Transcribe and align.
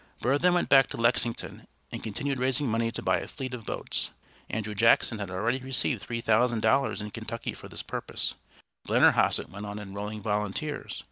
Burr 0.19 0.39
then 0.39 0.55
went 0.55 0.67
back 0.67 0.87
to 0.87 0.97
Lexington, 0.97 1.67
and 1.91 2.01
continued 2.01 2.39
raising 2.39 2.67
money 2.67 2.91
to 2.91 3.03
buy 3.03 3.19
a 3.19 3.27
fleet 3.27 3.53
of 3.53 3.67
boats. 3.67 4.09
Andrew 4.49 4.73
Jackson 4.73 5.19
had 5.19 5.29
already 5.29 5.59
received 5.59 6.01
three 6.01 6.21
thousand 6.21 6.61
dollars 6.61 7.01
in 7.01 7.11
Kentucky 7.11 7.53
for 7.53 7.67
this 7.69 7.83
purpose. 7.83 8.33
Blennerhassett 8.87 9.49
went 9.51 9.67
on 9.67 9.77
enrolling 9.77 10.23
volunteers. 10.23 10.99